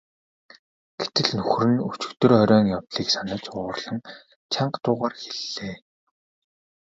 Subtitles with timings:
[0.99, 3.97] Гэтэл нөхөр нь өчигдөр оройн явдлыг санаж уурлан
[4.53, 5.75] чанга дуугаар хэллээ.